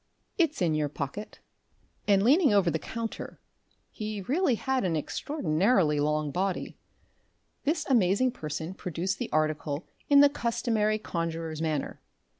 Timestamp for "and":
2.07-2.23